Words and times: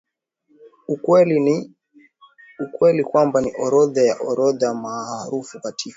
ukweli 2.59 3.03
kwamba 3.05 3.41
ni 3.41 3.51
orodha 3.59 4.01
ya 4.01 4.17
orodha 4.19 4.73
maarufu 4.73 5.59
katika 5.61 5.89